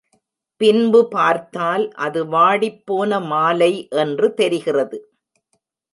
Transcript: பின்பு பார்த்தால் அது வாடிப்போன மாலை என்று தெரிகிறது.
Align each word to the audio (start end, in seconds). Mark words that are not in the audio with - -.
பின்பு 0.61 1.01
பார்த்தால் 1.07 1.85
அது 1.97 2.21
வாடிப்போன 2.25 3.19
மாலை 3.25 3.71
என்று 3.97 4.29
தெரிகிறது. 4.33 4.99